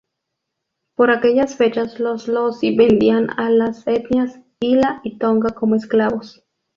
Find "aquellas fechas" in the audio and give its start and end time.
1.11-1.99